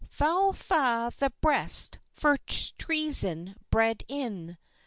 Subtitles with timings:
[0.09, 4.57] FOUL fa' the breast first treason bred in!